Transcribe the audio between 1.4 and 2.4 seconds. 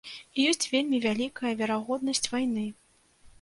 верагоднасць